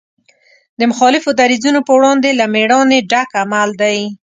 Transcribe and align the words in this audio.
د 0.79 0.81
مخالفو 0.91 1.29
دریځونو 1.39 1.79
په 1.87 1.91
وړاندې 1.97 2.29
له 2.39 2.45
مېړانې 2.53 2.99
ډک 3.11 3.29
عمل 3.41 3.69
دی. 3.81 3.99